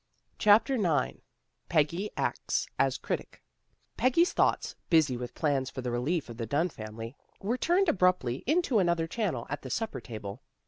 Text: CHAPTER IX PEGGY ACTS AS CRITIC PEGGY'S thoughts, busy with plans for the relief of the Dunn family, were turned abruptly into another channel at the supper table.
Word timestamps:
CHAPTER 0.39 0.77
IX 0.83 1.19
PEGGY 1.69 2.09
ACTS 2.17 2.65
AS 2.79 2.97
CRITIC 2.97 3.43
PEGGY'S 3.97 4.33
thoughts, 4.33 4.75
busy 4.89 5.15
with 5.15 5.35
plans 5.35 5.69
for 5.69 5.81
the 5.81 5.91
relief 5.91 6.27
of 6.27 6.37
the 6.37 6.47
Dunn 6.47 6.69
family, 6.69 7.15
were 7.39 7.55
turned 7.55 7.87
abruptly 7.87 8.37
into 8.47 8.79
another 8.79 9.05
channel 9.05 9.45
at 9.51 9.61
the 9.61 9.69
supper 9.69 10.01
table. 10.01 10.41